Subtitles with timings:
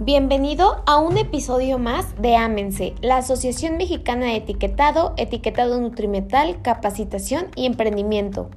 [0.00, 7.46] Bienvenido a un episodio más de Ámense, la Asociación Mexicana de Etiquetado, Etiquetado Nutrimental, Capacitación
[7.56, 8.48] y Emprendimiento.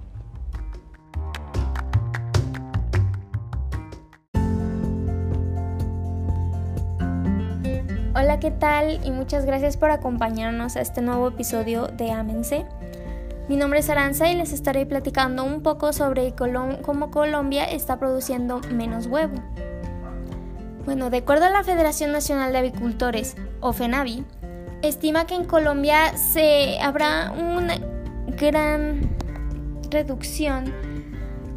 [8.14, 9.04] Hola, ¿qué tal?
[9.04, 12.68] Y muchas gracias por acompañarnos a este nuevo episodio de Ámense.
[13.50, 18.62] Mi nombre es Aranza y les estaré platicando un poco sobre cómo Colombia está produciendo
[18.72, 19.34] menos huevo.
[20.86, 24.26] Bueno, de acuerdo a la Federación Nacional de Avicultores, o FENAVI,
[24.82, 27.78] estima que en Colombia se habrá una
[28.36, 29.16] gran
[29.92, 30.74] reducción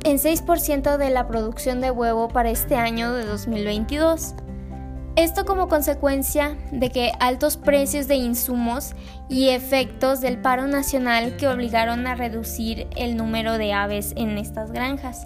[0.05, 4.35] en 6% de la producción de huevo para este año de 2022.
[5.17, 8.95] Esto como consecuencia de que altos precios de insumos
[9.31, 14.71] y efectos del paro nacional que obligaron a reducir el número de aves en estas
[14.71, 15.25] granjas.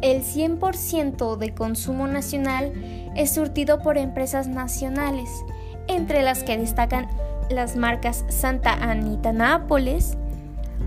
[0.00, 2.72] El 100% de consumo nacional
[3.16, 5.28] es surtido por empresas nacionales,
[5.88, 7.08] entre las que destacan
[7.50, 10.16] las marcas Santa Anita Nápoles,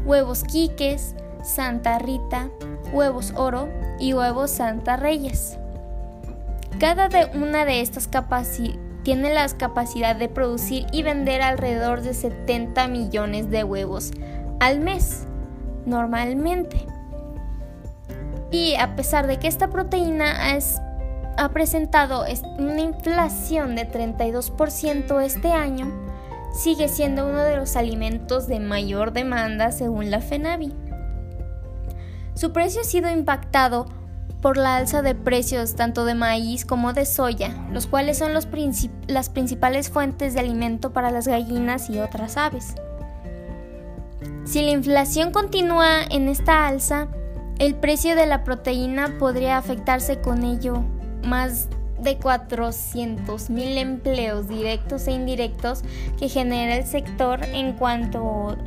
[0.06, 2.50] Huevos Quiques, Santa Rita,
[2.94, 3.68] Huevos Oro
[4.00, 5.58] y Huevos Santa Reyes.
[6.80, 8.10] Cada una de estas
[9.04, 14.12] tiene la capacidad de producir y vender alrededor de 70 millones de huevos
[14.60, 15.26] al mes,
[15.86, 16.86] normalmente.
[18.52, 20.58] Y a pesar de que esta proteína
[21.38, 22.26] ha presentado
[22.60, 25.90] una inflación de 32% este año,
[26.54, 30.74] sigue siendo uno de los alimentos de mayor demanda según la FENAVI.
[32.34, 33.86] Su precio ha sido impactado
[34.42, 39.30] por la alza de precios tanto de maíz como de soya, los cuales son las
[39.30, 42.76] principales fuentes de alimento para las gallinas y otras aves.
[44.44, 47.08] Si la inflación continúa en esta alza,
[47.62, 50.84] el precio de la proteína podría afectarse con ello
[51.24, 51.68] más
[52.00, 55.84] de 400 mil empleos directos e indirectos
[56.18, 58.58] que genera el sector en cuanto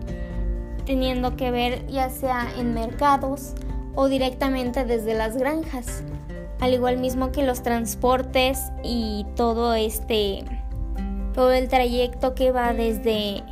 [0.87, 3.55] teniendo que ver ya sea en mercados
[3.97, 6.05] o directamente desde las granjas,
[6.61, 10.45] al igual mismo que los transportes y todo este
[11.33, 13.43] todo el trayecto que va desde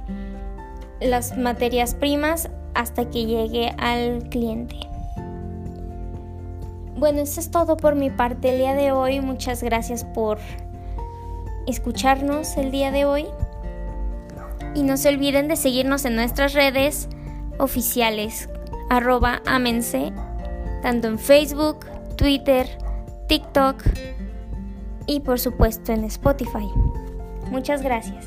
[1.01, 4.92] las materias primas hasta que llegue al cliente.
[6.97, 9.21] Bueno, eso es todo por mi parte el día de hoy.
[9.21, 10.39] Muchas gracias por
[11.67, 13.27] escucharnos el día de hoy.
[14.75, 17.09] Y no se olviden de seguirnos en nuestras redes
[17.59, 18.49] oficiales,
[18.89, 20.13] arroba amense,
[20.83, 21.87] tanto en Facebook,
[22.17, 22.67] Twitter,
[23.29, 23.83] TikTok
[25.07, 26.69] y por supuesto en Spotify.
[27.51, 28.27] Muchas gracias.